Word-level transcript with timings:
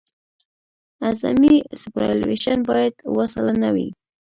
اعظمي 1.07 1.55
سوپرایلیویشن 1.81 2.57
باید 2.69 2.93
اوه 3.09 3.25
سلنه 3.33 3.69
وي 3.75 3.87